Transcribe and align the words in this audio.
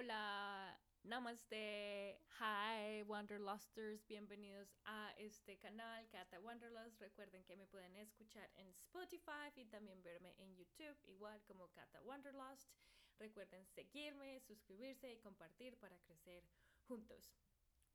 Hola, 0.00 0.78
namaste, 1.02 2.20
hi 2.38 3.02
Wanderlusters, 3.02 4.06
bienvenidos 4.06 4.78
a 4.84 5.12
este 5.16 5.58
canal 5.58 6.08
Kata 6.08 6.38
Wanderlust. 6.38 7.00
Recuerden 7.00 7.42
que 7.42 7.56
me 7.56 7.66
pueden 7.66 7.96
escuchar 7.96 8.48
en 8.54 8.68
Spotify 8.68 9.50
y 9.56 9.64
también 9.64 10.00
verme 10.04 10.36
en 10.38 10.54
YouTube, 10.54 10.96
igual 11.02 11.42
como 11.42 11.66
Kata 11.72 12.00
Wanderlust. 12.02 12.70
Recuerden 13.18 13.66
seguirme, 13.66 14.38
suscribirse 14.38 15.10
y 15.10 15.18
compartir 15.18 15.76
para 15.78 15.98
crecer 15.98 16.44
juntos. 16.86 17.34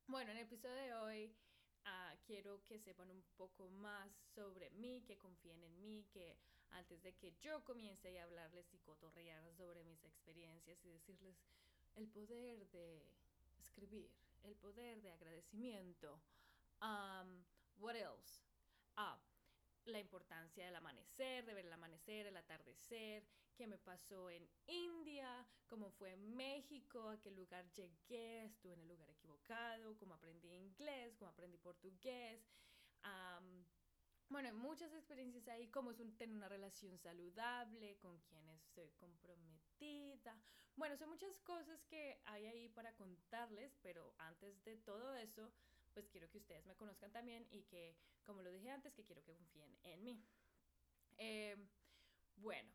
Bueno, 0.05 0.31
en 0.31 0.39
el 0.39 0.43
episodio 0.43 0.75
de 0.75 0.93
hoy 0.95 1.37
Ah, 1.85 2.15
quiero 2.25 2.63
que 2.63 2.79
sepan 2.79 3.11
un 3.11 3.23
poco 3.35 3.67
más 3.69 4.09
sobre 4.33 4.69
mí, 4.71 5.03
que 5.03 5.17
confíen 5.17 5.61
en 5.63 5.81
mí, 5.81 6.05
que 6.11 6.37
antes 6.69 7.01
de 7.03 7.13
que 7.13 7.33
yo 7.41 7.63
comience 7.65 8.17
a 8.19 8.23
hablarles 8.23 8.73
y 8.73 8.79
cotorrear 8.79 9.53
sobre 9.53 9.83
mis 9.83 10.03
experiencias 10.05 10.83
y 10.85 10.89
decirles 10.89 11.35
el 11.95 12.07
poder 12.07 12.67
de 12.69 13.01
escribir, 13.59 14.09
el 14.43 14.55
poder 14.55 15.01
de 15.01 15.11
agradecimiento. 15.11 16.19
Um, 16.81 17.43
what 17.77 17.95
else? 17.95 18.41
Ah, 18.95 19.19
la 19.85 19.99
importancia 19.99 20.65
del 20.65 20.75
amanecer, 20.75 21.45
de 21.45 21.53
ver 21.53 21.65
el 21.65 21.73
amanecer, 21.73 22.27
el 22.27 22.37
atardecer, 22.37 23.25
qué 23.55 23.67
me 23.67 23.77
pasó 23.77 24.29
en 24.29 24.47
India, 24.67 25.45
cómo 25.67 25.91
fue 25.91 26.13
en 26.13 26.35
México, 26.35 27.09
a 27.09 27.19
qué 27.19 27.31
lugar 27.31 27.69
llegué, 27.73 28.45
estuve 28.45 28.73
en 28.73 28.81
el 28.81 28.87
lugar 28.87 29.09
equivocado, 29.09 29.97
cómo 29.97 30.13
aprendí 30.15 30.49
inglés, 30.49 31.15
cómo 31.17 31.31
aprendí 31.31 31.57
portugués. 31.57 32.41
bueno, 34.29 34.47
hay 34.47 34.53
muchas 34.55 34.91
experiencias 34.93 35.47
ahí, 35.47 35.67
cómo 35.69 35.91
es 35.91 35.97
tener 36.17 36.35
una 36.35 36.49
relación 36.49 36.97
saludable, 36.97 37.97
con 37.97 38.19
quién 38.21 38.49
estoy 38.49 38.89
comprometida. 38.91 40.35
Bueno, 40.75 40.97
son 40.97 41.09
muchas 41.09 41.37
cosas 41.41 41.83
que 41.85 42.19
hay 42.25 42.47
ahí 42.47 42.69
para 42.69 42.95
contarles, 42.95 43.77
pero 43.81 44.15
antes 44.17 44.63
de 44.63 44.77
todo 44.77 45.13
eso, 45.15 45.53
pues 45.93 46.07
quiero 46.09 46.29
que 46.31 46.39
ustedes 46.39 46.65
me 46.65 46.75
conozcan 46.75 47.11
también 47.11 47.47
y 47.51 47.63
que, 47.63 47.95
como 48.25 48.41
lo 48.41 48.51
dije 48.51 48.71
antes, 48.71 48.93
que 48.93 49.05
quiero 49.05 49.23
que 49.23 49.35
confíen 49.35 49.77
en 49.83 50.03
mí. 50.03 50.25
Em, 51.17 51.69
bueno, 52.37 52.71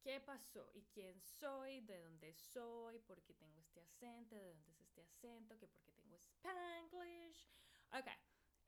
¿qué 0.00 0.20
pasó? 0.20 0.70
¿Y 0.72 0.82
quién 0.84 1.20
soy? 1.20 1.80
¿De 1.80 1.98
dónde 2.00 2.32
soy? 2.32 3.00
¿Por 3.00 3.22
qué 3.22 3.34
tengo 3.34 3.58
este 3.60 3.80
acento? 3.80 4.36
¿De 4.36 4.46
dónde 4.54 4.70
es 4.70 4.80
este 4.80 5.02
acento? 5.02 5.58
¿Qué 5.58 5.66
por 5.66 5.82
qué 5.82 5.92
tengo 5.92 6.14
Spanglish? 6.16 7.50
Ok. 7.92 8.06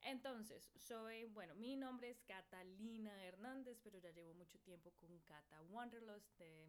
Entonces, 0.00 0.70
soy, 0.76 1.24
bueno, 1.26 1.54
mi 1.54 1.76
nombre 1.76 2.10
es 2.10 2.20
Catalina 2.24 3.24
Hernández, 3.24 3.78
pero 3.82 3.98
ya 3.98 4.10
llevo 4.10 4.34
mucho 4.34 4.58
tiempo 4.60 4.90
con 4.96 5.18
Cata 5.20 5.62
Wanderlust 5.62 6.36
de 6.38 6.68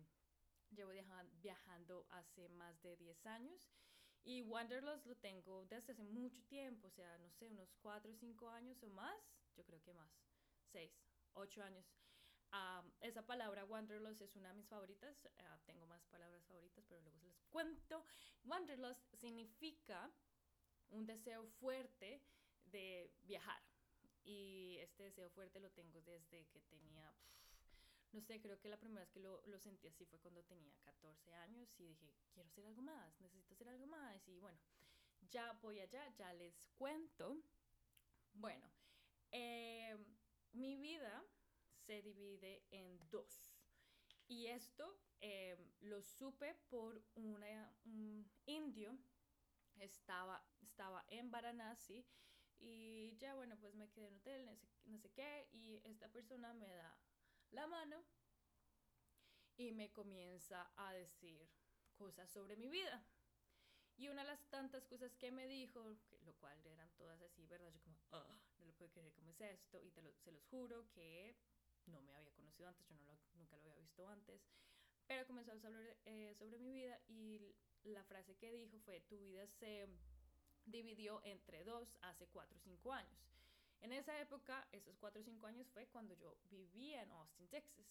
Llevo 0.72 0.92
viajando 1.42 2.08
hace 2.12 2.50
más 2.50 2.82
de 2.82 2.98
10 2.98 3.26
años 3.28 3.70
y 4.26 4.42
Wanderlust 4.42 5.06
lo 5.06 5.16
tengo 5.18 5.66
desde 5.66 5.92
hace 5.94 6.04
mucho 6.04 6.44
tiempo, 6.48 6.88
o 6.88 6.92
sea, 6.92 7.18
no 7.20 7.30
sé, 7.30 7.48
unos 7.48 7.76
4 7.82 8.12
o 8.12 8.16
5 8.16 8.50
años 8.50 8.82
o 8.82 8.90
más, 8.90 9.16
yo 9.56 9.64
creo 9.64 9.82
que 9.84 9.94
más, 9.94 10.12
6, 10.72 10.92
8 11.34 11.64
años. 11.64 11.86
esa 13.02 13.24
palabra 13.26 13.66
Wanderlust 13.66 14.22
es 14.22 14.36
una 14.36 14.50
de 14.50 14.56
mis 14.56 14.68
favoritas, 14.68 15.16
ah, 15.38 15.60
tengo 15.66 15.86
más 15.86 16.04
palabras 16.08 16.44
favoritas, 16.46 16.84
pero 16.88 17.02
luego 17.02 17.20
se 17.20 17.28
las 17.28 17.46
cuento. 17.50 18.04
Wanderlust 18.46 19.14
significa 19.16 20.12
un 20.90 21.06
deseo 21.06 21.46
fuerte 21.60 22.24
de 22.66 23.14
viajar 23.22 23.62
y 24.24 24.78
este 24.80 25.04
deseo 25.04 25.30
fuerte 25.30 25.60
lo 25.60 25.70
tengo 25.72 26.02
desde 26.02 26.48
que 26.48 26.62
tenía 26.62 27.14
no 28.16 28.22
sé, 28.22 28.40
creo 28.40 28.58
que 28.62 28.70
la 28.70 28.78
primera 28.78 29.02
vez 29.02 29.12
que 29.12 29.20
lo, 29.20 29.60
sentí 29.60 29.88
así 29.88 30.06
fue 30.06 30.20
cuando 30.20 30.42
tenía 30.44 30.74
14 30.84 31.36
años 31.36 31.70
y 31.78 31.84
dije, 31.84 32.10
quiero 32.32 32.48
hacer 32.48 32.66
algo 32.66 32.82
más, 32.82 33.20
necesito 33.20 33.54
hacer 33.54 33.68
algo 33.68 33.86
más. 33.88 34.26
Y 34.30 34.38
bueno, 34.38 34.58
ya 35.30 35.52
voy 35.62 35.82
allá, 35.82 36.08
ya 36.16 36.34
les 36.34 36.66
cuento. 36.78 37.38
Bueno, 38.32 38.72
em, 39.32 40.06
mi 40.54 40.78
vida 40.78 41.26
se 41.86 42.02
divide 42.02 42.64
en 42.72 42.98
dos. 43.10 43.54
Y 44.30 44.48
esto 44.48 44.98
em, 45.20 45.60
lo 45.82 46.02
supe 46.02 46.56
por 46.70 47.04
una, 47.16 47.78
un 47.84 48.32
indio. 48.46 48.98
Estaba, 49.78 50.42
estaba 50.62 51.04
en 51.10 51.30
Varanasi 51.32 52.06
y 52.60 53.18
ya 53.18 53.36
bueno, 53.36 53.58
pues 53.60 53.76
me 53.76 53.90
quedé 53.90 54.08
en 54.08 54.16
hotel, 54.16 54.46
no 54.46 54.56
sé, 54.56 54.68
no 54.86 54.98
sé 55.00 55.12
qué. 55.12 55.50
Y 55.52 55.82
esta 55.84 56.08
persona 56.08 56.54
me 56.54 56.74
da 56.74 56.98
la 57.52 57.68
mano 57.68 58.04
y 59.58 59.72
me 59.72 59.92
comienza 59.92 60.72
a 60.76 60.94
decir 60.94 61.48
cosas 61.96 62.30
sobre 62.30 62.56
mi 62.58 62.70
vida. 62.70 63.06
Y 63.98 64.10
una 64.10 64.24
de 64.24 64.28
las 64.28 64.50
tantas 64.50 64.86
cosas 64.86 65.16
que 65.16 65.32
me 65.32 65.48
dijo, 65.48 65.96
lo 66.22 66.34
cual 66.36 66.60
eran 66.66 66.92
todas 66.98 67.22
así, 67.22 67.46
¿verdad? 67.46 67.72
Yo 67.72 67.82
como, 67.82 67.98
ah, 68.12 68.38
no 68.58 68.66
lo 68.66 68.74
puedo 68.74 68.92
creer, 68.92 69.14
¿cómo 69.14 69.32
es 69.32 69.40
esto? 69.40 69.82
Y 69.82 69.92
te 69.92 70.02
se 70.18 70.32
los 70.34 70.44
juro 70.48 70.92
que 70.92 71.38
no 71.86 72.02
me 72.02 72.14
había 72.14 72.34
conocido 72.34 72.68
antes, 72.68 72.86
yo 72.88 72.96
no 72.96 73.04
lo, 73.04 73.18
nunca 73.36 73.56
lo 73.56 73.62
había 73.62 73.76
visto 73.76 74.08
antes. 74.08 74.42
Pero 75.08 75.26
comenzó 75.28 75.52
a 75.52 75.54
hablar 75.54 75.98
eh, 76.06 76.34
sobre 76.38 76.60
mi 76.60 76.74
vida 76.74 77.00
y 77.08 77.56
la 77.84 78.04
frase 78.04 78.36
que 78.36 78.52
dijo 78.52 78.80
fue, 78.80 79.00
tu 79.02 79.20
vida 79.20 79.48
se 79.48 79.88
dividió 80.66 81.22
entre 81.24 81.64
dos 81.64 81.96
hace 82.02 82.28
cuatro 82.28 82.58
o 82.58 82.62
cinco 82.62 82.92
años. 82.92 83.35
En 83.82 83.92
esa 83.92 84.20
época, 84.20 84.68
esos 84.72 84.98
cuatro 84.98 85.22
o 85.22 85.24
cinco 85.24 85.48
años 85.48 85.68
fue 85.70 85.88
cuando 85.88 86.16
yo 86.16 86.38
vivía 86.50 87.04
en 87.04 87.12
Austin, 87.12 87.48
Texas. 87.50 87.86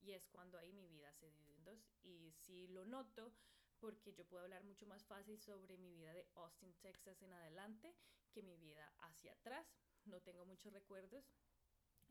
Y 0.00 0.12
es 0.12 0.26
cuando 0.28 0.58
ahí 0.58 0.72
mi 0.72 0.88
vida 0.88 1.12
se 1.14 1.26
dividió 1.26 1.54
en 1.54 1.64
dos. 1.64 1.78
Y 2.02 2.32
sí 2.32 2.66
lo 2.68 2.84
noto 2.86 3.32
porque 3.78 4.12
yo 4.12 4.24
puedo 4.24 4.44
hablar 4.44 4.62
mucho 4.64 4.86
más 4.86 5.04
fácil 5.04 5.38
sobre 5.40 5.76
mi 5.76 5.92
vida 5.92 6.12
de 6.12 6.26
Austin, 6.36 6.72
Texas 6.80 7.20
en 7.22 7.32
adelante 7.32 7.94
que 8.32 8.42
mi 8.42 8.56
vida 8.56 8.92
hacia 9.00 9.32
atrás. 9.32 9.66
No 10.04 10.20
tengo 10.20 10.44
muchos 10.46 10.72
recuerdos. 10.72 11.24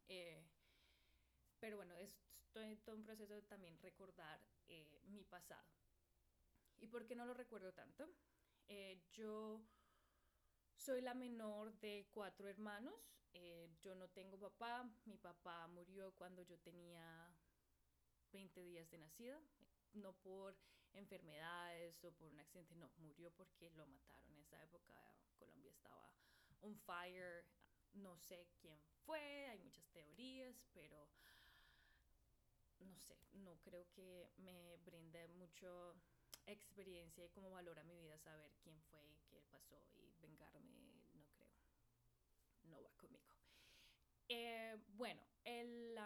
Eh, 0.07 0.41
pero 1.59 1.77
bueno, 1.77 1.95
en 2.55 2.77
todo 2.83 2.95
un 2.95 3.03
proceso 3.03 3.33
de 3.33 3.41
también 3.43 3.77
recordar 3.79 4.39
eh, 4.67 4.99
mi 5.03 5.23
pasado. 5.23 5.65
¿Y 6.79 6.87
por 6.87 7.05
qué 7.05 7.15
no 7.15 7.25
lo 7.25 7.33
recuerdo 7.33 7.71
tanto? 7.71 8.09
Eh, 8.67 8.99
yo 9.11 9.61
soy 10.81 11.01
la 11.01 11.13
menor 11.13 11.73
de 11.79 12.07
cuatro 12.11 12.49
hermanos. 12.49 13.15
Eh, 13.33 13.69
yo 13.81 13.93
no 13.95 14.09
tengo 14.09 14.39
papá. 14.39 14.89
Mi 15.05 15.17
papá 15.17 15.67
murió 15.67 16.11
cuando 16.13 16.41
yo 16.41 16.57
tenía 16.59 17.31
20 18.31 18.63
días 18.63 18.89
de 18.89 18.97
nacida. 18.97 19.39
No 19.93 20.13
por 20.13 20.57
enfermedades 20.93 22.03
o 22.03 22.11
por 22.13 22.29
un 22.29 22.39
accidente, 22.39 22.75
no, 22.75 22.89
murió 22.97 23.31
porque 23.31 23.69
lo 23.71 23.85
mataron. 23.85 24.31
En 24.31 24.39
esa 24.39 24.61
época 24.63 24.93
Colombia 25.37 25.71
estaba 25.71 26.11
on 26.61 26.75
fire. 26.79 27.45
No 27.93 28.17
sé 28.17 28.47
quién 28.59 28.79
fue, 29.05 29.49
hay 29.49 29.59
muchas 29.59 29.85
teorías, 29.89 30.55
pero 30.73 31.09
no 32.79 32.97
sé, 33.01 33.17
no 33.33 33.57
creo 33.57 33.85
que 33.91 34.31
me 34.37 34.77
brinde 34.77 35.27
mucho 35.27 35.93
experiencia 36.45 37.25
y 37.25 37.29
cómo 37.29 37.51
valora 37.51 37.83
mi 37.83 37.95
vida 37.97 38.17
saber 38.17 38.51
quién 38.63 38.81
fue, 38.83 39.01
qué 39.29 39.41
pasó 39.51 39.81
y 39.95 40.13
vengarme, 40.21 40.69
no 41.13 41.25
creo. 41.33 41.51
No 42.63 42.81
va 42.81 42.91
conmigo. 42.97 43.33
Eh, 44.27 44.77
bueno, 44.89 45.21
el, 45.43 45.97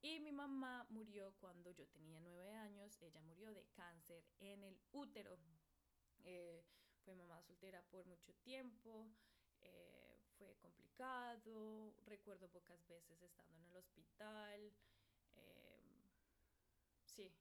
y 0.00 0.20
mi 0.20 0.32
mamá 0.32 0.86
murió 0.90 1.34
cuando 1.40 1.70
yo 1.70 1.86
tenía 1.88 2.20
nueve 2.20 2.50
años. 2.54 3.00
Ella 3.02 3.20
murió 3.20 3.52
de 3.52 3.64
cáncer 3.74 4.24
en 4.38 4.62
el 4.64 4.80
útero. 4.92 5.38
Eh, 6.24 6.64
fue 7.04 7.14
mamá 7.14 7.42
soltera 7.42 7.82
por 7.82 8.06
mucho 8.06 8.32
tiempo. 8.36 9.08
Eh, 9.60 10.20
fue 10.38 10.54
complicado. 10.56 11.94
Recuerdo 12.06 12.48
pocas 12.48 12.86
veces 12.86 13.20
estando 13.22 13.56
en 13.56 13.64
el 13.66 13.76
hospital. 13.76 14.72
sí 17.04 17.32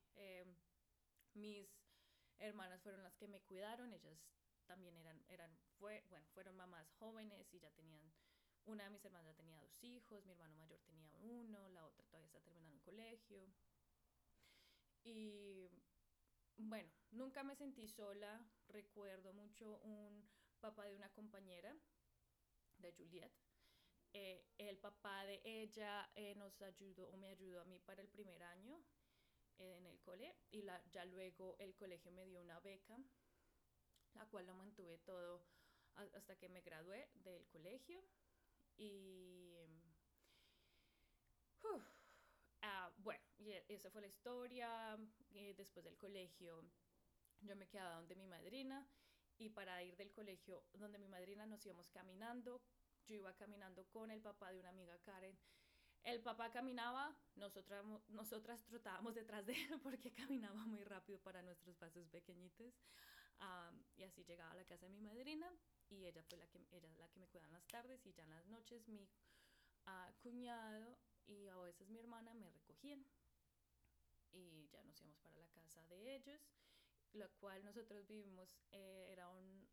mis 1.37 1.76
hermanas 2.39 2.81
fueron 2.81 3.03
las 3.03 3.15
que 3.15 3.27
me 3.27 3.41
cuidaron, 3.41 3.93
ellas 3.93 4.19
también 4.65 4.95
eran, 4.97 5.23
eran 5.29 5.57
bueno, 5.79 6.21
fueron 6.33 6.55
mamás 6.55 6.91
jóvenes 6.93 7.53
y 7.53 7.59
ya 7.59 7.71
tenían, 7.71 8.11
una 8.65 8.83
de 8.83 8.89
mis 8.89 9.05
hermanas 9.05 9.27
ya 9.27 9.35
tenía 9.35 9.59
dos 9.61 9.83
hijos, 9.83 10.25
mi 10.25 10.33
hermano 10.33 10.55
mayor 10.57 10.81
tenía 10.81 11.13
uno, 11.21 11.69
la 11.69 11.85
otra 11.85 12.05
todavía 12.05 12.27
está 12.27 12.41
terminando 12.41 12.75
un 12.75 12.81
colegio. 12.81 13.47
Y 15.03 15.69
bueno, 16.57 16.91
nunca 17.11 17.43
me 17.43 17.55
sentí 17.55 17.87
sola, 17.87 18.45
recuerdo 18.67 19.31
mucho 19.33 19.79
un 19.83 20.29
papá 20.59 20.85
de 20.85 20.95
una 20.95 21.09
compañera, 21.13 21.73
de 22.77 22.91
Juliet. 22.93 23.31
Eh, 24.13 24.45
el 24.57 24.77
papá 24.77 25.25
de 25.25 25.41
ella 25.43 26.09
eh, 26.15 26.35
nos 26.35 26.61
ayudó 26.61 27.09
o 27.09 27.17
me 27.17 27.29
ayudó 27.29 27.61
a 27.61 27.65
mí 27.65 27.79
para 27.79 28.01
el 28.01 28.09
primer 28.09 28.41
año 28.43 28.81
en 29.57 29.85
el 29.85 29.99
cole 30.01 30.35
y 30.51 30.61
la, 30.61 30.81
ya 30.91 31.05
luego 31.05 31.55
el 31.59 31.75
colegio 31.75 32.11
me 32.11 32.25
dio 32.25 32.41
una 32.41 32.59
beca, 32.59 32.97
la 34.13 34.25
cual 34.27 34.45
lo 34.45 34.53
mantuve 34.53 34.97
todo 34.99 35.43
hasta 35.95 36.35
que 36.35 36.49
me 36.49 36.61
gradué 36.61 37.09
del 37.15 37.47
colegio 37.47 38.03
y... 38.77 39.55
ah, 42.61 42.91
bueno, 42.97 43.23
y 43.37 43.51
esa 43.67 43.89
fue 43.89 44.01
la 44.01 44.07
historia. 44.07 44.97
después 45.55 45.83
del 45.83 45.97
colegio 45.97 46.63
yo 47.41 47.55
me 47.55 47.67
quedaba 47.67 47.95
donde 47.95 48.15
mi 48.15 48.25
madrina 48.25 48.87
y 49.37 49.49
para 49.49 49.83
ir 49.83 49.95
del 49.95 50.11
colegio 50.11 50.63
donde 50.73 50.97
mi 50.97 51.07
madrina 51.07 51.45
nos 51.45 51.65
íbamos 51.65 51.89
caminando. 51.89 52.61
Yo 53.05 53.15
iba 53.15 53.33
caminando 53.35 53.85
con 53.85 54.11
el 54.11 54.21
papá 54.21 54.51
de 54.51 54.59
una 54.59 54.69
amiga 54.69 54.97
Karen. 54.99 55.37
El 56.07 56.21
papá 56.21 56.49
caminaba, 56.49 57.13
nosotras, 57.35 57.83
nosotras 58.07 58.63
trotábamos 58.63 59.13
detrás 59.13 59.45
de 59.45 59.51
él 59.51 59.77
porque 59.83 60.13
caminaba 60.13 60.63
muy 60.63 60.81
rápido 60.85 61.19
para 61.19 61.41
nuestros 61.41 61.75
pasos 61.75 62.07
pequeñitos. 62.07 62.73
y 63.97 64.03
así 64.03 64.23
llegaba 64.23 64.51
a 64.51 64.55
la 64.55 64.63
casa 64.63 64.85
de 64.85 64.91
mi 64.91 65.01
madrina 65.01 65.51
y 65.89 66.05
ella 66.05 66.23
fue 66.23 66.37
la 66.37 66.47
que, 66.47 66.65
ella 66.71 66.89
la 66.97 67.09
que 67.09 67.19
me 67.19 67.27
cuidaba 67.27 67.47
en 67.47 67.53
las 67.55 67.67
tardes 67.67 68.05
y 68.05 68.13
ya 68.13 68.23
en 68.23 68.29
las 68.29 68.47
noches 68.47 68.87
mi 68.87 69.03
uh, 69.85 70.13
cuñado 70.21 70.97
y 71.25 71.49
a 71.49 71.57
veces 71.57 71.89
mi 71.89 71.99
hermana 71.99 72.33
me 72.35 72.49
recogían 72.51 73.05
y 74.31 74.69
ya 74.69 74.81
nos 74.85 74.97
íbamos 75.01 75.17
para 75.17 75.35
la 75.35 75.49
casa 75.49 75.83
de 75.87 76.15
ellos, 76.15 76.39
la 77.11 77.27
cual 77.27 77.65
nosotros 77.65 78.07
vivimos, 78.07 78.57
eh, 78.71 79.09
era 79.11 79.27
un, 79.27 79.67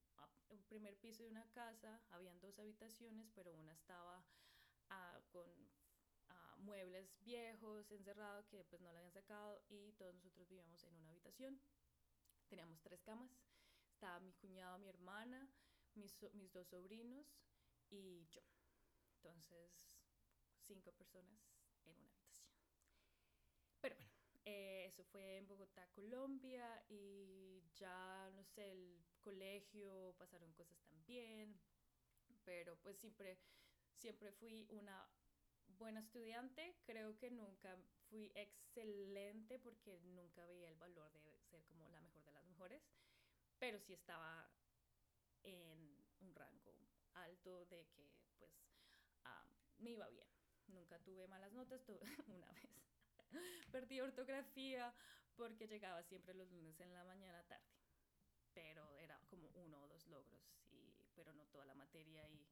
un, 0.48 0.64
primer 0.64 0.96
piso 0.96 1.22
de 1.22 1.28
una 1.28 1.48
casa, 1.52 2.02
habían 2.10 2.40
dos 2.40 2.58
habitaciones, 2.58 3.30
pero 3.36 3.54
una 3.54 3.72
estaba 3.72 4.24
uh, 4.90 5.22
con 5.30 5.48
muebles 6.64 7.14
viejos, 7.20 7.90
encerrado, 7.90 8.46
que 8.48 8.64
pues 8.64 8.80
no 8.82 8.90
la 8.92 8.98
habían 8.98 9.12
sacado 9.12 9.62
y 9.68 9.92
todos 9.92 10.14
nosotros 10.14 10.48
vivíamos 10.48 10.82
en 10.84 10.94
una 10.96 11.10
habitación. 11.10 11.60
Teníamos 12.48 12.80
tres 12.82 13.00
camas, 13.02 13.30
estaba 13.92 14.20
mi 14.20 14.32
cuñado, 14.34 14.78
mi 14.78 14.88
hermana, 14.88 15.48
mis, 15.94 16.16
mis 16.32 16.52
dos 16.52 16.68
sobrinos 16.68 17.26
y 17.90 18.26
yo. 18.26 18.42
Entonces, 19.16 19.88
cinco 20.66 20.92
personas 20.92 21.40
en 21.84 21.96
una 21.96 22.10
habitación. 22.10 22.48
Pero 23.80 23.96
bueno, 23.96 24.10
eh, 24.44 24.84
eso 24.86 25.04
fue 25.04 25.36
en 25.36 25.46
Bogotá, 25.46 25.86
Colombia, 25.92 26.84
y 26.88 27.62
ya, 27.74 28.30
no 28.34 28.44
sé, 28.44 28.72
el 28.72 29.04
colegio 29.20 30.14
pasaron 30.18 30.52
cosas 30.52 30.82
también, 30.84 31.58
pero 32.44 32.76
pues 32.76 32.98
siempre, 32.98 33.38
siempre 33.94 34.32
fui 34.32 34.66
una 34.70 35.08
buena 35.78 36.00
estudiante, 36.00 36.76
creo 36.84 37.16
que 37.18 37.30
nunca 37.30 37.76
fui 38.08 38.30
excelente 38.34 39.58
porque 39.58 40.00
nunca 40.04 40.46
veía 40.46 40.68
el 40.68 40.76
valor 40.76 41.12
de 41.22 41.40
ser 41.50 41.64
como 41.64 41.88
la 41.88 42.00
mejor 42.00 42.24
de 42.24 42.32
las 42.32 42.44
mejores, 42.44 42.82
pero 43.58 43.80
sí 43.80 43.92
estaba 43.92 44.48
en 45.42 45.96
un 46.20 46.34
rango 46.34 46.74
alto 47.14 47.64
de 47.66 47.86
que 47.94 48.10
pues 48.38 48.52
uh, 49.24 49.82
me 49.82 49.90
iba 49.90 50.08
bien. 50.08 50.26
Nunca 50.68 50.98
tuve 51.00 51.26
malas 51.28 51.52
notas, 51.52 51.84
tuve 51.84 52.00
una 52.28 52.50
vez. 52.52 52.70
Perdí 53.72 54.00
ortografía 54.00 54.94
porque 55.36 55.66
llegaba 55.66 56.02
siempre 56.02 56.34
los 56.34 56.50
lunes 56.50 56.78
en 56.80 56.92
la 56.92 57.04
mañana 57.04 57.42
tarde. 57.44 57.74
Pero 58.52 58.96
era 58.98 59.18
como 59.28 59.48
uno 59.54 59.82
o 59.82 59.88
dos 59.88 60.06
logros, 60.06 60.40
y, 60.70 60.94
pero 61.14 61.32
no 61.34 61.44
toda 61.48 61.66
la 61.66 61.74
materia. 61.74 62.28
Y, 62.28 62.46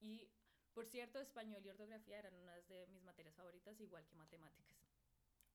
y, 0.00 0.30
por 0.74 0.86
cierto, 0.86 1.20
español 1.20 1.64
y 1.64 1.70
ortografía 1.70 2.18
eran 2.18 2.34
unas 2.34 2.66
de 2.68 2.86
mis 2.88 3.02
materias 3.02 3.34
favoritas, 3.34 3.78
igual 3.80 4.06
que 4.06 4.16
matemáticas. 4.16 4.78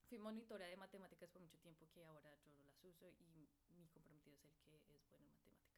Fui 0.09 0.19
monitora 0.19 0.67
de 0.67 0.77
matemáticas 0.77 1.29
por 1.29 1.41
mucho 1.41 1.57
tiempo 1.59 1.87
que 1.93 2.03
ahora 2.03 2.33
yo 2.35 2.51
no 2.51 2.63
las 2.63 2.83
uso 2.83 3.09
y 3.09 3.25
mi 3.35 3.47
comprometido 3.89 4.35
es 4.35 4.43
el 4.45 4.83
que 4.85 4.95
es 4.95 5.09
bueno 5.09 5.25
en 5.25 5.33
matemáticas. 5.33 5.77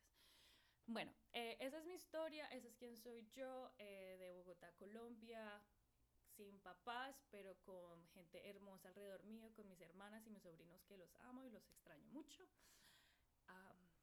Bueno, 0.86 1.14
eh, 1.34 1.58
esa 1.60 1.78
es 1.78 1.86
mi 1.86 1.96
historia, 1.96 2.48
esa 2.48 2.68
es 2.68 2.76
quién 2.76 2.98
soy 2.98 3.28
yo, 3.32 3.72
eh, 3.78 4.18
de 4.20 4.32
Bogotá, 4.34 4.72
Colombia, 4.74 5.64
sin 6.36 6.60
papás, 6.60 7.24
pero 7.30 7.56
con 7.62 8.08
gente 8.10 8.48
hermosa 8.50 8.90
alrededor 8.90 9.24
mío, 9.24 9.52
con 9.56 9.68
mis 9.68 9.82
hermanas 9.82 10.26
y 10.26 10.30
mis 10.30 10.44
sobrinos 10.44 10.84
que 10.86 10.98
los 10.98 11.16
amo 11.22 11.44
y 11.44 11.50
los 11.50 11.68
extraño 11.68 12.08
mucho. 12.10 12.48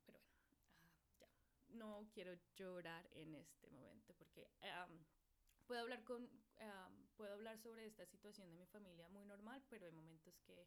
pero 0.05 0.21
bueno, 0.21 0.41
ah, 0.85 0.93
ya, 1.19 1.29
no 1.71 2.09
quiero 2.13 2.35
llorar 2.57 3.09
en 3.13 3.35
este 3.35 3.71
momento 3.71 4.15
porque 4.15 4.49
puedo, 5.67 5.81
hablar 5.81 6.03
con, 6.05 6.29
puedo 7.17 7.35
hablar 7.35 7.59
sobre 7.59 7.87
esta 7.87 8.07
situación 8.07 8.49
de 8.49 8.57
mi 8.57 8.67
familia 8.67 9.09
muy 9.09 9.25
normal, 9.25 9.63
pero 9.69 9.87
hay 9.87 9.93
momentos 9.93 10.39
que 10.41 10.67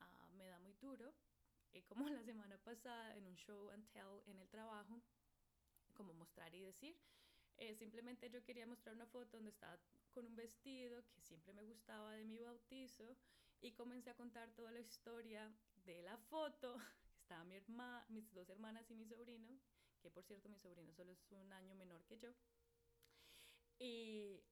ah, 0.00 0.28
me 0.36 0.46
da 0.46 0.58
muy 0.58 0.74
duro. 0.74 1.14
Eh, 1.72 1.84
como 1.84 2.08
la 2.10 2.22
semana 2.22 2.58
pasada 2.58 3.16
en 3.16 3.26
un 3.26 3.36
show 3.36 3.70
and 3.70 3.86
tell 3.92 4.22
en 4.26 4.38
el 4.38 4.48
trabajo, 4.48 5.02
como 5.94 6.12
mostrar 6.14 6.54
y 6.54 6.60
decir. 6.60 6.96
Eh, 7.58 7.74
simplemente 7.74 8.28
yo 8.28 8.44
quería 8.44 8.66
mostrar 8.66 8.94
una 8.94 9.06
foto 9.06 9.38
donde 9.38 9.50
estaba 9.50 9.78
con 10.12 10.26
un 10.26 10.36
vestido 10.36 11.02
que 11.10 11.22
siempre 11.22 11.54
me 11.54 11.62
gustaba 11.62 12.12
de 12.12 12.24
mi 12.24 12.38
bautizo 12.38 13.16
y 13.62 13.72
comencé 13.72 14.10
a 14.10 14.14
contar 14.14 14.50
toda 14.52 14.70
la 14.70 14.80
historia 14.80 15.50
de 15.84 16.02
la 16.02 16.16
foto. 16.16 16.76
Estaba 17.18 17.44
mi 17.44 17.56
hermana, 17.56 18.04
mis 18.08 18.32
dos 18.32 18.48
hermanas 18.48 18.88
y 18.90 18.94
mi 18.94 19.04
sobrino, 19.04 19.58
que 20.00 20.10
por 20.10 20.22
cierto 20.24 20.48
mi 20.48 20.58
sobrino 20.58 20.92
solo 20.92 21.12
es 21.12 21.26
un 21.32 21.52
año 21.52 21.74
menor 21.74 22.04
que 22.04 22.18
yo. 22.18 22.32
Y, 23.78 24.42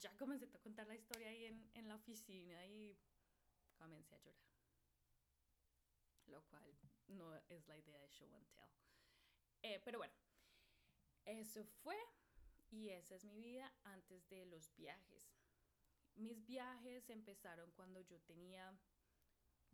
ya 0.00 0.14
comencé 0.16 0.46
a 0.46 0.60
contar 0.60 0.86
la 0.86 0.94
historia 0.94 1.28
ahí 1.28 1.46
en, 1.46 1.70
en 1.74 1.88
la 1.88 1.94
oficina 1.94 2.66
y 2.66 2.98
comencé 3.76 4.14
a 4.14 4.18
llorar. 4.18 4.48
Lo 6.26 6.44
cual 6.46 6.76
no 7.08 7.36
es 7.48 7.66
la 7.68 7.78
idea 7.78 7.98
de 7.98 8.08
show 8.10 8.34
and 8.34 8.46
tell. 8.52 8.68
Eh, 9.62 9.80
pero 9.84 9.98
bueno, 9.98 10.14
eso 11.24 11.64
fue 11.82 11.96
y 12.70 12.90
esa 12.90 13.14
es 13.14 13.24
mi 13.24 13.40
vida 13.40 13.72
antes 13.84 14.28
de 14.28 14.46
los 14.46 14.74
viajes. 14.76 15.32
Mis 16.14 16.44
viajes 16.46 17.10
empezaron 17.10 17.70
cuando 17.72 18.00
yo 18.00 18.20
tenía 18.22 18.76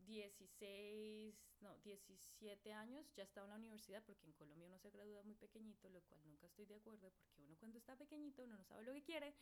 16, 0.06 1.34
no, 1.60 1.76
17 1.78 2.72
años, 2.72 3.12
ya 3.14 3.22
estaba 3.22 3.46
en 3.46 3.50
la 3.50 3.56
universidad, 3.56 4.02
porque 4.04 4.26
en 4.26 4.32
Colombia 4.32 4.66
uno 4.66 4.78
se 4.78 4.90
gradúa 4.90 5.22
muy 5.22 5.34
pequeñito, 5.34 5.88
lo 5.88 6.02
cual 6.02 6.20
nunca 6.24 6.46
estoy 6.46 6.66
de 6.66 6.74
acuerdo, 6.74 7.10
porque 7.10 7.42
uno 7.42 7.56
cuando 7.58 7.78
está 7.78 7.96
pequeñito 7.96 8.44
uno 8.44 8.56
no 8.56 8.64
sabe 8.64 8.82
lo 8.84 8.92
que 8.92 9.02
quiere. 9.02 9.34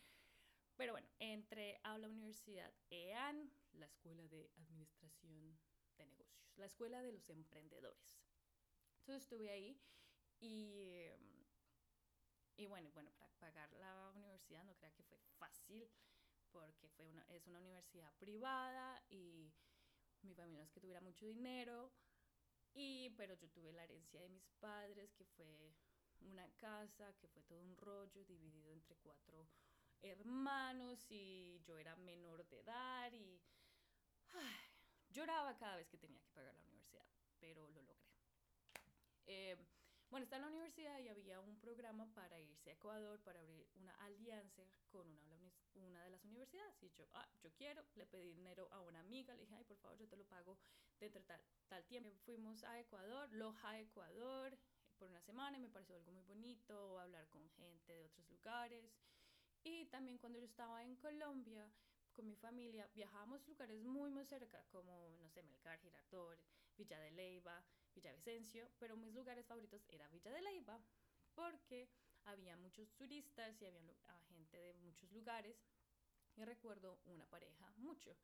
Pero 0.76 0.92
bueno, 0.92 1.08
entré 1.18 1.78
a 1.82 1.98
la 1.98 2.08
Universidad 2.08 2.72
EAN, 2.90 3.52
la 3.72 3.86
Escuela 3.86 4.26
de 4.28 4.50
Administración 4.56 5.58
de 5.96 6.06
Negocios, 6.06 6.56
la 6.56 6.66
Escuela 6.66 7.02
de 7.02 7.12
los 7.12 7.28
Emprendedores. 7.28 8.18
Entonces 9.00 9.22
estuve 9.22 9.50
ahí 9.50 9.78
y, 10.40 11.04
y 12.56 12.66
bueno, 12.66 12.90
bueno, 12.92 13.10
para 13.18 13.32
pagar 13.34 13.70
la 13.74 14.10
universidad 14.14 14.64
no 14.64 14.74
creo 14.76 14.92
que 14.94 15.02
fue 15.04 15.18
fácil 15.38 15.90
porque 16.50 16.88
fue 16.88 17.06
una, 17.06 17.22
es 17.28 17.46
una 17.46 17.58
universidad 17.58 18.12
privada 18.18 19.02
y 19.08 19.52
mi 20.22 20.34
familia 20.34 20.64
es 20.64 20.70
que 20.70 20.80
tuviera 20.80 21.00
mucho 21.00 21.26
dinero, 21.26 21.92
y, 22.72 23.10
pero 23.10 23.34
yo 23.34 23.48
tuve 23.50 23.72
la 23.72 23.84
herencia 23.84 24.20
de 24.20 24.28
mis 24.28 24.48
padres, 24.60 25.12
que 25.14 25.24
fue 25.24 25.74
una 26.20 26.48
casa, 26.56 27.12
que 27.18 27.28
fue 27.28 27.42
todo 27.42 27.60
un 27.60 27.76
rollo 27.76 28.24
dividido 28.24 28.70
entre 28.72 28.96
cuatro 28.96 29.48
hermanos 30.02 31.06
y 31.10 31.60
yo 31.64 31.76
era 31.76 31.94
menor 31.96 32.46
de 32.48 32.60
edad 32.60 33.12
y 33.12 33.40
lloraba 35.10 35.56
cada 35.56 35.76
vez 35.76 35.88
que 35.88 35.98
tenía 35.98 36.20
que 36.20 36.30
pagar 36.30 36.54
la 36.54 36.62
universidad, 36.62 37.06
pero 37.38 37.68
lo 37.70 37.82
logré. 37.82 38.10
Eh, 39.26 39.56
bueno, 40.10 40.24
estaba 40.24 40.38
en 40.38 40.50
la 40.50 40.56
universidad 40.56 40.98
y 40.98 41.08
había 41.08 41.40
un 41.40 41.56
programa 41.60 42.12
para 42.14 42.38
irse 42.40 42.70
a 42.70 42.72
Ecuador, 42.74 43.20
para 43.20 43.40
abrir 43.40 43.66
una 43.76 43.94
alianza 44.04 44.64
con 44.88 45.06
una, 45.06 45.52
una 45.74 46.02
de 46.02 46.10
las 46.10 46.24
universidades. 46.24 46.82
Y 46.82 46.90
yo, 46.90 47.06
ah, 47.14 47.28
yo 47.42 47.52
quiero, 47.54 47.84
le 47.94 48.06
pedí 48.06 48.32
dinero 48.32 48.68
a 48.72 48.80
una 48.80 49.00
amiga, 49.00 49.34
le 49.34 49.42
dije, 49.42 49.54
ay, 49.54 49.64
por 49.64 49.78
favor, 49.78 49.96
yo 49.96 50.08
te 50.08 50.16
lo 50.16 50.24
pago 50.24 50.58
dentro 50.98 51.20
de 51.20 51.26
tal, 51.26 51.40
tal 51.68 51.84
tiempo. 51.84 52.10
Fuimos 52.24 52.64
a 52.64 52.80
Ecuador, 52.80 53.32
Loja, 53.32 53.78
Ecuador, 53.78 54.58
por 54.98 55.08
una 55.08 55.20
semana 55.20 55.56
y 55.56 55.60
me 55.60 55.68
pareció 55.68 55.94
algo 55.94 56.10
muy 56.10 56.24
bonito, 56.24 56.98
hablar 56.98 57.28
con 57.28 57.48
gente 57.50 57.92
de 57.92 58.04
otros 58.04 58.28
lugares. 58.30 58.92
Y 59.62 59.86
también 59.86 60.18
cuando 60.18 60.38
yo 60.38 60.46
estaba 60.46 60.82
en 60.82 60.96
Colombia, 60.96 61.70
con 62.12 62.26
mi 62.26 62.34
familia, 62.34 62.88
viajábamos 62.94 63.42
a 63.42 63.48
lugares 63.48 63.82
muy, 63.84 64.10
muy 64.10 64.24
cerca, 64.26 64.64
como, 64.70 65.16
no 65.20 65.30
sé, 65.30 65.42
Melgar, 65.44 65.78
Girardot, 65.78 66.38
Villa 66.76 66.98
de 66.98 67.12
Leyva, 67.12 67.62
Villavicencio, 68.00 68.70
pero 68.78 68.96
mis 68.96 69.12
lugares 69.12 69.44
favoritos 69.46 69.84
era 69.90 70.08
Villa 70.08 70.32
de 70.32 70.40
Leyva 70.40 70.80
porque 71.34 71.90
había 72.24 72.56
muchos 72.56 72.94
turistas 72.94 73.60
y 73.60 73.66
había 73.66 73.82
gente 74.26 74.56
de 74.56 74.72
muchos 74.74 75.12
lugares 75.12 75.54
y 76.34 76.44
recuerdo 76.44 76.98
una 77.04 77.26
pareja 77.26 77.70
mucho. 77.76 78.16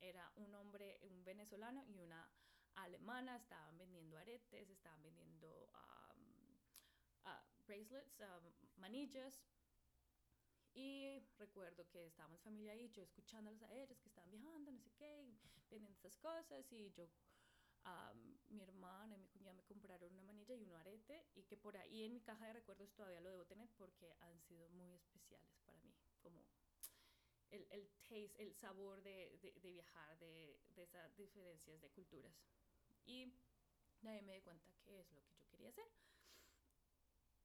Era 0.00 0.30
un 0.36 0.54
hombre, 0.54 0.98
un 1.02 1.24
venezolano 1.24 1.84
y 1.88 1.98
una 1.98 2.30
alemana, 2.76 3.36
estaban 3.36 3.76
vendiendo 3.76 4.16
aretes, 4.18 4.70
estaban 4.70 5.02
vendiendo 5.02 5.68
bracelets, 7.66 8.16
manillas. 8.76 9.42
Y 10.74 11.20
recuerdo 11.38 11.88
que 11.88 12.06
estábamos 12.06 12.40
familia 12.40 12.72
ahí, 12.72 12.88
yo 12.90 13.02
escuchándolos 13.02 13.62
a 13.62 13.72
ellos 13.72 13.98
que 14.00 14.08
estaban 14.08 14.30
viajando, 14.30 14.70
no 14.70 14.78
sé 14.78 14.92
qué, 14.92 15.24
vendiendo 15.70 15.90
estas 15.90 16.16
cosas 16.18 16.70
y 16.72 16.92
yo 16.92 17.08
mi 18.48 18.62
hermana 18.62 19.14
y 19.14 19.18
mi 19.18 19.28
cuñada 19.28 19.54
me 19.54 19.64
compraron 19.64 20.12
una 20.12 20.22
manilla 20.22 20.54
y 20.54 20.62
un 20.62 20.74
arete 20.74 21.26
y 21.34 21.42
que 21.42 21.56
por 21.56 21.76
ahí 21.76 22.04
en 22.04 22.14
mi 22.14 22.20
caja 22.20 22.46
de 22.46 22.54
recuerdos 22.54 22.92
todavía 22.94 23.20
lo 23.20 23.30
debo 23.30 23.44
tener 23.44 23.68
porque 23.76 24.14
han 24.20 24.40
sido 24.42 24.68
muy 24.70 24.94
especiales 24.94 25.58
para 25.64 25.80
mí, 25.82 25.92
como 26.22 26.46
el, 27.50 27.66
el 27.70 27.88
taste, 28.02 28.42
el 28.42 28.54
sabor 28.54 29.02
de, 29.02 29.38
de, 29.40 29.70
viajar, 29.70 30.18
de, 30.18 30.58
de, 30.74 30.82
esas 30.82 31.16
diferencias 31.16 31.80
de 31.80 31.90
culturas. 31.90 32.34
y 33.06 33.32
nadie 34.02 34.22
me 34.22 34.34
di 34.34 34.40
cuenta 34.42 34.72
que 34.84 35.00
es 35.00 35.10
lo 35.12 35.22
que 35.24 35.34
yo 35.34 35.46
quería 35.50 35.68
hacer. 35.68 35.86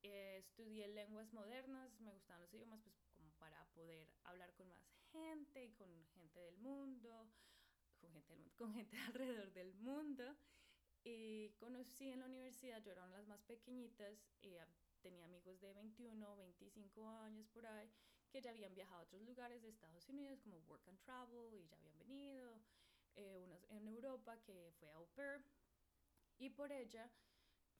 Eh, 0.02 0.38
estudié 0.38 0.88
lenguas 0.88 1.32
modernas, 1.34 2.00
me 2.00 2.12
gustaban 2.12 2.42
los 2.42 2.54
idiomas, 2.54 2.82
pues 2.82 2.96
como 3.16 3.32
para 3.34 3.66
poder 3.74 4.08
hablar 4.24 4.54
con 4.54 4.70
más 4.70 4.82
gente, 5.12 5.74
con 5.76 5.90
gente 6.14 6.40
del 6.40 6.58
mundo, 6.58 7.28
con 8.00 8.12
gente, 8.14 8.34
del 8.34 8.40
mundo, 8.42 8.56
con 8.58 8.74
gente 8.74 8.98
alrededor 9.08 9.52
del 9.54 9.74
mundo. 9.76 10.36
Y 11.04 11.50
conocí 11.52 12.10
en 12.10 12.20
la 12.20 12.26
universidad, 12.26 12.82
yo 12.82 12.92
era 12.92 13.04
una 13.04 13.14
de 13.14 13.20
las 13.20 13.28
más 13.28 13.42
pequeñitas, 13.44 14.28
eh, 14.42 14.60
tenía 15.02 15.26
amigos 15.26 15.60
de 15.62 15.74
21, 15.74 16.36
25 16.36 17.08
años 17.08 17.48
por 17.50 17.66
ahí, 17.66 17.90
que 18.30 18.42
ya 18.42 18.52
habían 18.52 18.74
viajado 18.76 19.00
a 19.00 19.04
otros 19.04 19.22
lugares 19.22 19.62
de 19.62 19.70
Estados 19.70 20.10
Unidos, 20.10 20.42
como 20.42 20.58
Work 20.68 20.88
and 20.90 21.00
Travel, 21.00 21.54
y 21.54 21.66
ya 21.68 21.78
habían 21.78 21.98
venido, 22.00 22.62
eh, 23.16 23.40
unos 23.40 23.64
en 23.70 23.88
Europa, 23.88 24.38
que 24.44 24.72
fue 24.80 24.90
a 24.90 24.96
Au 24.96 25.08
Pair, 25.16 25.42
y 26.38 26.50
por 26.50 26.72
ella 26.72 27.10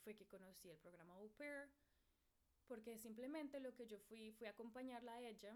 fue 0.04 0.16
que 0.16 0.26
conocí 0.26 0.70
el 0.70 0.78
programa 0.78 1.16
Au 1.16 1.30
Pair, 1.32 1.70
porque 2.68 2.98
simplemente 2.98 3.60
lo 3.60 3.76
que 3.76 3.86
yo 3.86 4.00
fui 4.00 4.32
fue 4.32 4.48
acompañarla 4.48 5.14
a 5.14 5.22
ella 5.22 5.56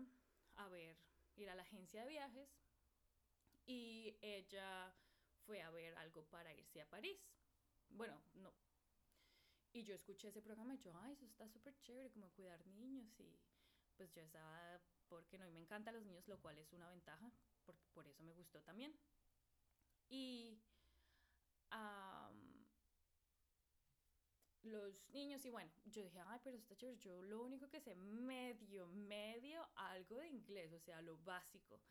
a 0.56 0.68
ver, 0.68 0.98
ir 1.36 1.50
a 1.50 1.56
la 1.56 1.64
agencia 1.64 2.02
de 2.02 2.10
viajes, 2.10 2.50
y 3.66 4.18
ella 4.22 4.94
fue 5.46 5.62
a 5.62 5.70
ver 5.72 5.96
algo 5.96 6.24
para 6.26 6.54
irse 6.54 6.82
a 6.82 6.90
París. 6.90 7.20
Bueno, 7.90 8.22
no. 8.34 8.54
Y 9.72 9.84
yo 9.84 9.96
escuché 9.96 10.28
ese 10.28 10.42
programa 10.42 10.76
y 10.76 10.80
yo, 10.80 10.96
ay, 10.98 11.14
eso 11.14 11.26
está 11.26 11.48
súper 11.50 11.80
chévere, 11.80 12.12
como 12.12 12.30
cuidar 12.32 12.66
niños 12.68 13.20
y 13.20 13.40
pues 13.96 14.12
yo 14.14 14.22
estaba, 14.22 14.80
porque 15.08 15.38
no, 15.38 15.48
y 15.48 15.52
me 15.52 15.60
encantan 15.60 15.96
los 15.96 16.04
niños, 16.04 16.28
lo 16.28 16.40
cual 16.40 16.58
es 16.58 16.74
una 16.74 16.88
ventaja, 16.88 17.32
porque 17.66 17.86
por 17.94 18.08
eso 18.08 18.24
me 18.24 18.34
gustó 18.34 18.62
también. 18.62 18.96
Y 20.10 20.62
los 24.64 25.10
niños, 25.10 25.44
y 25.46 25.50
bueno, 25.50 25.72
yo 25.86 26.02
dije, 26.04 26.20
ay, 26.26 26.40
pero 26.44 26.58
está 26.58 26.76
chévere, 26.76 26.98
yo 27.00 27.22
lo 27.22 27.44
único 27.44 27.70
que 27.70 27.82
sé, 27.82 27.96
medio, 27.96 28.88
medio, 28.88 29.68
algo 29.76 30.18
de 30.18 30.30
inglés, 30.30 30.72
o 30.74 30.80
sea, 30.80 31.02
lo 31.02 31.18
básico, 31.18 31.82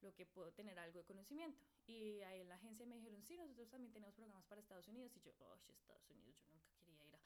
lo 0.00 0.14
que 0.14 0.26
puedo 0.26 0.52
tener 0.52 0.78
algo 0.78 0.98
de 0.98 1.04
conocimiento. 1.04 1.60
Y 1.86 2.20
ahí 2.22 2.40
en 2.40 2.48
la 2.48 2.56
agencia 2.56 2.86
me 2.86 2.96
dijeron, 2.96 3.22
sí, 3.22 3.36
nosotros 3.36 3.68
también 3.68 3.92
tenemos 3.92 4.14
programas 4.14 4.44
para 4.46 4.60
Estados 4.60 4.88
Unidos, 4.88 5.16
y 5.16 5.20
yo, 5.20 5.32
oh, 5.40 5.54
Estados 5.68 6.10
Unidos, 6.10 6.36
yo 6.44 6.52
nunca 6.52 6.74
quería 6.78 7.04
ir 7.04 7.14
a 7.14 7.18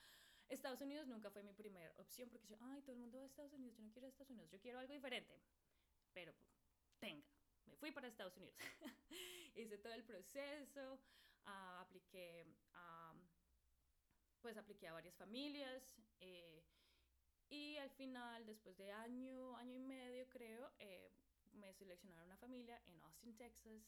Estados 0.49 0.81
Unidos 0.83 1.07
nunca 1.07 1.31
fue 1.31 1.43
mi 1.43 1.55
primera 1.55 1.95
opción 1.97 2.29
porque 2.29 2.47
yo, 2.47 2.59
ay, 2.61 2.83
todo 2.83 2.93
el 2.93 2.99
mundo 2.99 3.19
va 3.19 3.25
a 3.25 3.27
Estados 3.27 3.55
Unidos, 3.55 3.75
yo 3.77 3.85
no 3.85 3.91
quiero 3.91 4.07
a 4.07 4.11
Estados 4.11 4.31
Unidos, 4.31 4.51
yo 4.51 4.61
quiero 4.61 4.79
algo 4.79 4.93
diferente. 4.93 5.41
Pero 6.13 6.35
tenga, 6.99 7.25
me 7.65 7.75
fui 7.77 7.91
para 7.91 8.09
Estados 8.09 8.37
Unidos. 8.37 8.55
Hice 9.55 9.79
todo 9.79 9.95
el 9.95 10.05
proceso, 10.05 10.99
uh, 11.47 11.81
apliqué, 11.81 12.47
pues 14.43 14.57
apliqué 14.57 14.89
a 14.89 14.93
varias 14.93 15.15
familias 15.15 15.83
eh, 16.21 16.65
y 17.49 17.77
al 17.77 17.91
final, 17.91 18.45
después 18.45 18.77
de 18.77 18.91
año, 18.91 19.57
año 19.57 19.77
y 19.77 19.79
medio 19.79 20.29
creo, 20.29 20.73
eh, 20.81 21.11
me 21.55 21.73
seleccionaron 21.75 22.27
una 22.27 22.37
familia 22.37 22.81
en 22.87 23.01
Austin, 23.03 23.37
Texas, 23.37 23.83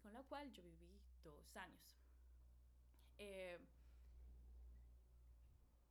con 0.00 0.12
la 0.12 0.22
cual 0.24 0.50
yo 0.52 0.62
viví 0.62 1.00
dos 1.22 1.56
años. 1.56 1.98
Eh, 3.18 3.58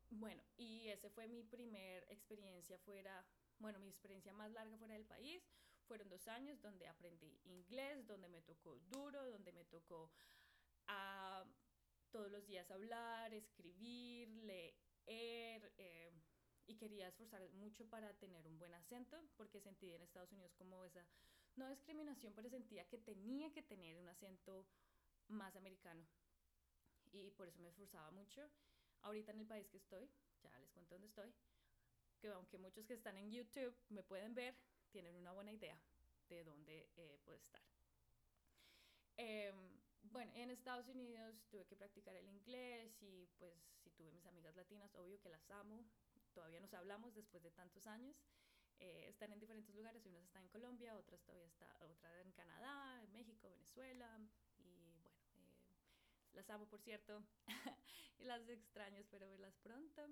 bueno, 0.10 0.42
y 0.56 0.88
esa 0.88 1.10
fue 1.10 1.28
mi 1.28 1.44
primer 1.44 2.06
experiencia 2.10 2.78
fuera, 2.80 3.26
bueno, 3.60 3.80
mi 3.80 3.90
experiencia 3.90 4.34
más 4.34 4.52
larga 4.52 4.78
fuera 4.78 4.94
del 4.94 5.06
país. 5.06 5.44
Fueron 5.88 6.10
dos 6.10 6.28
años 6.28 6.62
donde 6.62 6.88
aprendí 6.88 7.40
inglés, 7.46 8.06
donde 8.08 8.28
me 8.28 8.42
tocó 8.42 8.78
duro, 8.90 9.26
donde 9.30 9.52
me 9.54 9.64
tocó 9.66 10.12
ah, 10.88 11.46
todos 12.12 12.32
los 12.32 12.46
días 12.46 12.70
hablar, 12.72 13.34
escribir, 13.34 14.30
leer. 14.44 14.74
Eh, 15.08 16.12
y 16.68 16.76
quería 16.76 17.08
esforzar 17.08 17.42
mucho 17.54 17.86
para 17.90 18.14
tener 18.14 18.46
un 18.48 18.60
buen 18.60 18.74
acento, 18.74 19.18
porque 19.38 19.62
sentí 19.62 19.92
en 19.94 20.02
Estados 20.02 20.32
Unidos 20.32 20.54
como 20.56 20.84
esa, 20.84 21.06
no 21.56 21.70
discriminación, 21.70 22.34
pero 22.34 22.50
sentía 22.50 22.88
que 22.88 22.98
tenía 22.98 23.52
que 23.52 23.64
tener 23.64 23.98
un 23.98 24.08
acento 24.10 24.68
más 25.30 25.56
americano. 25.56 26.06
Y 27.12 27.32
por 27.32 27.48
eso 27.48 27.62
me 27.62 27.70
esforzaba 27.70 28.12
mucho 28.12 28.50
ahorita 29.02 29.32
en 29.32 29.40
el 29.40 29.48
país 29.48 29.68
que 29.70 29.78
estoy, 29.78 30.10
ya 30.44 30.60
les 30.60 30.70
cuento 30.72 30.96
dónde 30.96 31.08
estoy, 31.08 31.34
que 32.20 32.28
aunque 32.30 32.58
muchos 32.58 32.86
que 32.86 32.94
están 32.94 33.18
en 33.18 33.32
YouTube 33.32 33.76
me 33.90 34.04
pueden 34.04 34.34
ver, 34.34 34.56
tienen 34.92 35.16
una 35.16 35.32
buena 35.32 35.52
idea 35.52 35.80
de 36.28 36.44
dónde 36.44 36.90
eh, 36.98 37.18
puedo 37.24 37.38
estar. 37.38 37.62
Em, 39.16 39.80
bueno, 40.04 40.32
en 40.36 40.52
Estados 40.52 40.88
Unidos 40.90 41.36
tuve 41.50 41.66
que 41.66 41.76
practicar 41.76 42.16
el 42.16 42.28
inglés 42.28 43.02
y 43.02 43.28
pues 43.38 43.54
si 43.84 43.90
tuve 43.92 44.12
mis 44.12 44.26
amigas 44.26 44.56
latinas, 44.56 44.94
obvio 44.96 45.20
que 45.20 45.30
las 45.30 45.50
amo, 45.52 45.86
todavía 46.38 46.60
nos 46.60 46.74
hablamos 46.76 47.16
después 47.16 47.42
de 47.42 47.50
tantos 47.50 47.88
años. 47.88 48.16
Eh, 48.78 49.08
están 49.10 49.34
en 49.34 49.40
diferentes 49.40 49.74
lugares, 49.74 50.06
unas 50.06 50.24
están 50.24 50.44
en 50.44 50.50
Colombia, 50.50 50.96
otras 50.96 51.20
todavía 51.24 51.48
está, 51.48 51.68
otra 51.80 52.22
en 52.22 52.32
Canadá, 52.34 53.02
en 53.02 53.12
México, 53.12 53.50
Venezuela 53.50 54.20
y 54.60 55.02
bueno, 55.02 55.18
las 56.34 56.48
amo, 56.52 56.68
por 56.68 56.80
cierto, 56.80 57.24
y 58.20 58.26
las 58.26 58.48
extraño, 58.48 59.00
espero 59.00 59.28
verlas 59.32 59.58
pronto. 59.64 60.08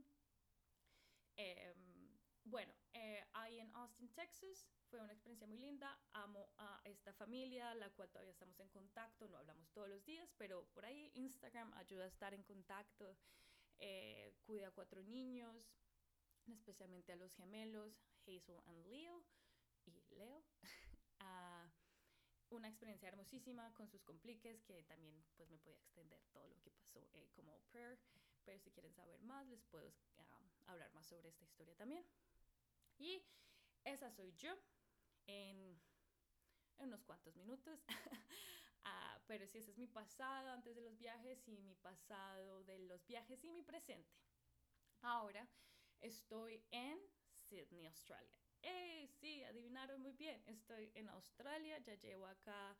Em, 1.37 2.09
bueno, 2.45 2.73
eh, 2.93 3.23
ahí 3.33 3.59
en 3.59 3.69
Austin, 3.75 4.09
Texas, 4.15 4.67
fue 4.89 4.99
una 5.01 5.13
experiencia 5.13 5.45
muy 5.45 5.59
linda. 5.59 5.95
Amo 6.13 6.49
a 6.57 6.81
esta 6.85 7.13
familia, 7.13 7.75
la 7.75 7.91
cual 7.91 8.09
todavía 8.09 8.31
estamos 8.31 8.59
en 8.59 8.69
contacto, 8.69 9.27
no 9.27 9.37
hablamos 9.37 9.69
todos 9.73 9.89
los 9.89 10.03
días, 10.05 10.33
pero 10.39 10.65
por 10.73 10.85
ahí 10.85 11.11
Instagram 11.13 11.71
ayuda 11.75 12.05
a 12.05 12.07
estar 12.07 12.33
en 12.33 12.41
contacto. 12.41 13.15
Eh, 13.77 14.33
cuida 14.45 14.69
a 14.69 14.71
cuatro 14.71 15.03
niños, 15.03 15.55
especialmente 16.53 17.11
a 17.11 17.15
los 17.15 17.33
gemelos, 17.33 17.93
Hazel 18.25 18.59
and 18.65 18.85
Leo, 18.87 19.23
y 19.85 20.15
Leo. 20.15 20.43
uh, 21.21 21.69
una 22.49 22.67
experiencia 22.67 23.07
hermosísima 23.07 23.73
con 23.73 23.89
sus 23.89 24.03
compliques 24.03 24.61
que 24.63 24.83
también 24.83 25.25
pues 25.35 25.49
me 25.49 25.57
podía 25.57 25.79
extender 25.79 26.21
todo 26.31 26.47
lo 26.47 26.59
que 26.61 26.71
pasó 26.71 26.99
eh, 27.13 27.27
como 27.33 27.59
prayer 27.71 27.99
pero 28.43 28.59
si 28.59 28.71
quieren 28.71 28.93
saber 28.93 29.19
más 29.21 29.47
les 29.47 29.63
puedo 29.63 29.93
ah, 30.17 30.39
hablar 30.67 30.93
más 30.93 31.07
sobre 31.07 31.29
esta 31.29 31.43
historia 31.43 31.75
también 31.75 32.05
y 32.97 33.25
esa 33.83 34.11
soy 34.11 34.33
yo 34.37 34.55
en, 35.27 35.79
en 36.77 36.87
unos 36.87 37.03
cuantos 37.03 37.35
minutos 37.35 37.83
ah, 38.83 39.19
pero 39.27 39.47
sí 39.47 39.57
ese 39.57 39.71
es 39.71 39.77
mi 39.77 39.87
pasado 39.87 40.51
antes 40.51 40.75
de 40.75 40.81
los 40.81 40.97
viajes 40.97 41.47
y 41.47 41.57
mi 41.57 41.75
pasado 41.75 42.63
de 42.63 42.79
los 42.79 43.05
viajes 43.07 43.43
y 43.43 43.49
mi 43.49 43.63
presente 43.63 44.15
ahora 45.01 45.47
estoy 46.01 46.63
en 46.71 46.99
Sydney 47.33 47.85
Australia 47.85 48.45
¡Hey! 48.67 49.07
Sí, 49.19 49.43
adivinaron 49.43 50.01
muy 50.01 50.13
bien. 50.13 50.41
Estoy 50.47 50.91
en 50.95 51.07
Australia, 51.09 51.77
ya 51.79 51.93
llevo 51.95 52.25
acá 52.25 52.75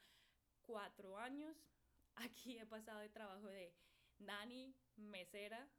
cuatro 0.61 1.15
años. 1.15 1.55
Aquí 2.15 2.57
he 2.57 2.65
pasado 2.65 3.01
de 3.01 3.09
trabajo 3.09 3.47
de 3.47 3.75
nani, 4.17 4.75
mesera 4.95 5.69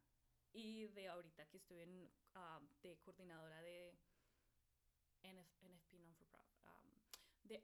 y 0.53 0.87
de 0.89 1.09
ahorita 1.09 1.47
que 1.49 1.57
estoy 1.57 1.81
en, 1.81 2.09
um, 2.37 2.69
de 2.83 2.97
coordinadora 2.99 3.61
de 3.63 3.99
Profit. 5.21 5.63
Um, 5.63 5.86
de 7.47 7.61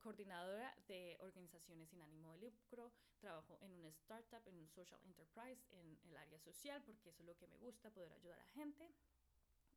coordinadora 0.00 0.74
de 0.88 1.16
organizaciones 1.20 1.88
sin 1.88 2.00
ánimo 2.02 2.32
de 2.32 2.38
lucro, 2.38 2.92
trabajo 3.18 3.58
en 3.60 3.72
una 3.72 3.88
startup, 3.88 4.42
en 4.46 4.58
un 4.58 4.68
social 4.68 5.00
enterprise, 5.04 5.64
en 5.70 5.98
el 6.04 6.16
área 6.16 6.38
social, 6.38 6.82
porque 6.84 7.10
eso 7.10 7.22
es 7.22 7.26
lo 7.26 7.36
que 7.36 7.46
me 7.46 7.56
gusta, 7.58 7.90
poder 7.90 8.12
ayudar 8.12 8.40
a 8.40 8.46
gente. 8.48 8.92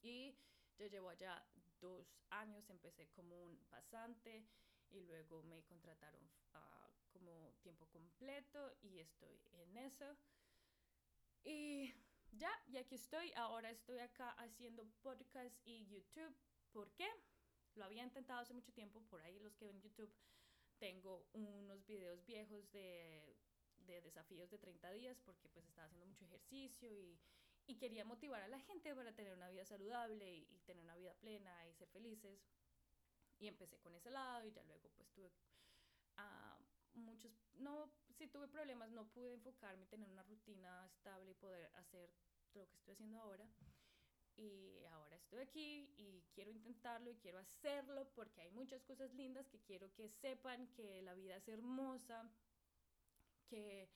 Y 0.01 0.35
yo 0.77 0.87
llevo 0.87 1.09
allá 1.09 1.43
dos 1.81 2.07
años, 2.29 2.69
empecé 2.69 3.07
como 3.09 3.43
un 3.43 3.57
pasante 3.69 4.45
y 4.91 5.01
luego 5.01 5.43
me 5.43 5.63
contrataron 5.63 6.23
uh, 6.53 7.11
como 7.11 7.53
tiempo 7.61 7.85
completo 7.87 8.73
y 8.81 8.99
estoy 8.99 9.39
en 9.53 9.77
eso. 9.77 10.15
Y 11.43 11.93
ya, 12.31 12.51
y 12.67 12.77
aquí 12.77 12.95
estoy. 12.95 13.31
Ahora 13.35 13.71
estoy 13.71 13.99
acá 13.99 14.31
haciendo 14.31 14.85
podcast 15.01 15.55
y 15.65 15.85
YouTube. 15.87 16.35
¿Por 16.71 16.91
qué? 16.91 17.09
Lo 17.75 17.85
había 17.85 18.03
intentado 18.03 18.41
hace 18.41 18.53
mucho 18.53 18.71
tiempo. 18.73 19.01
Por 19.09 19.21
ahí 19.21 19.39
los 19.39 19.55
que 19.55 19.65
ven 19.65 19.81
YouTube 19.81 20.11
tengo 20.79 21.27
unos 21.33 21.85
videos 21.85 22.25
viejos 22.25 22.71
de, 22.71 23.35
de 23.85 24.01
desafíos 24.01 24.49
de 24.49 24.57
30 24.57 24.91
días 24.91 25.19
porque 25.25 25.49
pues 25.49 25.65
estaba 25.65 25.87
haciendo 25.87 26.05
mucho 26.05 26.25
ejercicio 26.25 26.91
y, 26.91 27.19
y 27.69 27.75
quería 27.75 28.03
motivar 28.03 28.41
a 28.41 28.47
la 28.47 28.59
gente 28.61 28.95
para 28.95 29.13
tener 29.13 29.33
una 29.33 29.49
vida 29.49 29.63
saludable 29.63 30.37
y, 30.37 30.59
tener 30.65 30.83
una 30.83 30.95
vida 30.95 31.13
plena 31.15 31.67
y 31.67 31.73
ser 31.73 31.87
felices. 31.89 32.39
Y 33.37 33.47
empecé 33.47 33.79
con 33.79 33.95
ese 33.95 34.09
lado 34.09 34.45
y 34.47 34.51
ya 34.51 34.63
luego 34.63 34.89
pues 34.97 35.09
tuve 35.11 35.31
uh, 36.17 36.97
muchos, 36.99 37.31
no, 37.55 37.89
sí 38.17 38.27
tuve 38.27 38.47
problemas, 38.47 38.89
no 38.91 39.07
pude 39.07 39.33
enfocarme, 39.33 39.85
tener 39.85 40.09
una 40.09 40.23
rutina 40.23 40.85
estable 40.87 41.31
y 41.31 41.35
poder 41.35 41.71
hacer 41.75 42.11
lo 42.55 42.67
que 42.67 42.75
estoy 42.75 42.93
haciendo 42.93 43.19
ahora. 43.19 43.47
Y 44.39 44.85
ahora 44.85 45.17
estoy 45.17 45.39
aquí 45.39 45.93
y 45.97 46.23
quiero 46.33 46.49
intentarlo 46.51 47.09
y 47.09 47.17
quiero 47.17 47.39
hacerlo 47.39 48.09
porque 48.15 48.41
hay 48.41 48.51
muchas 48.51 48.81
cosas 48.83 49.13
lindas 49.13 49.49
que 49.49 49.59
quiero 49.59 49.93
que 49.93 50.07
sepan 50.07 50.67
que 50.69 51.01
la 51.01 51.13
vida 51.13 51.35
es 51.35 51.47
hermosa, 51.49 52.31
que 53.49 53.89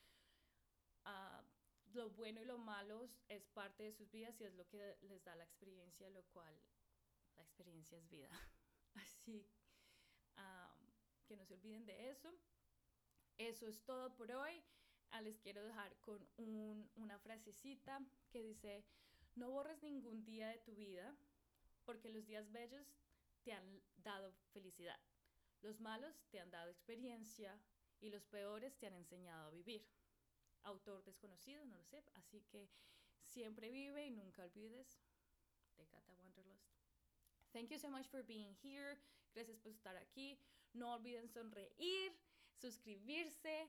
uh, 1.06 1.94
lo 1.94 2.10
bueno 2.10 2.42
y 2.42 2.44
lo 2.44 2.58
malo 2.58 3.08
es 3.28 3.46
parte 3.46 3.84
de 3.84 3.92
sus 3.92 4.10
vidas 4.10 4.38
y 4.38 4.44
es 4.44 4.54
lo 4.54 4.68
que 4.68 4.98
les 5.00 5.24
da 5.24 5.34
la 5.34 5.44
experiencia, 5.44 6.10
lo 6.10 6.22
cual 6.24 6.54
la 7.36 7.42
experiencia 7.42 7.96
es 7.96 8.10
vida. 8.10 8.30
Así 8.94 9.48
que 11.26 11.36
no 11.36 11.44
se 11.46 11.54
olviden 11.54 11.86
de 11.86 12.10
eso. 12.10 12.30
Eso 13.38 13.66
es 13.66 13.82
todo 13.84 14.14
por 14.14 14.30
hoy. 14.30 14.62
Ah, 15.10 15.22
les 15.22 15.38
quiero 15.38 15.62
dejar 15.62 15.96
con 16.00 16.26
una 16.96 17.18
frasecita 17.18 18.00
que 18.30 18.42
dice, 18.42 18.84
no 19.36 19.50
borres 19.50 19.82
ningún 19.82 20.24
día 20.24 20.48
de 20.48 20.58
tu 20.58 20.74
vida 20.74 21.16
porque 21.84 22.08
los 22.08 22.26
días 22.26 22.50
bellos 22.52 22.86
te 23.42 23.52
han 23.52 23.82
dado 23.96 24.32
felicidad. 24.52 24.98
Los 25.60 25.80
malos 25.80 26.14
te 26.30 26.40
han 26.40 26.50
dado 26.50 26.70
experiencia 26.70 27.60
y 28.00 28.10
los 28.10 28.24
peores 28.24 28.76
te 28.78 28.86
han 28.86 28.94
enseñado 28.94 29.48
a 29.48 29.50
vivir. 29.50 29.86
Autor 30.62 31.04
desconocido, 31.04 31.64
no 31.66 31.76
lo 31.76 31.84
sé, 31.84 32.02
así 32.14 32.42
que 32.42 32.70
siempre 33.24 33.70
vive 33.70 34.06
y 34.06 34.10
nunca 34.10 34.44
olvides 34.44 34.98
de 35.76 35.86
Cata 35.86 36.14
Wanderlust. 36.14 36.74
Thank 37.52 37.70
you 37.70 37.78
so 37.78 37.90
much 37.90 38.06
for 38.08 38.22
being 38.22 38.54
here. 38.62 38.98
Gracias 39.34 39.58
por 39.58 39.72
estar 39.72 39.96
aquí. 39.96 40.38
No 40.72 40.94
olviden 40.94 41.28
sonreír, 41.28 42.12
suscribirse, 42.56 43.68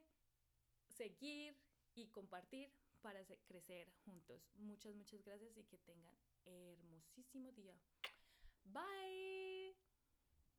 seguir 0.88 1.56
y 1.94 2.08
compartir 2.08 2.72
para 3.06 3.24
crecer 3.24 3.88
juntos. 4.04 4.42
Muchas, 4.56 4.96
muchas 4.96 5.24
gracias 5.24 5.56
y 5.56 5.64
que 5.66 5.78
tengan 5.78 6.18
hermosísimo 6.44 7.52
día. 7.52 7.80
Bye. 8.64 9.55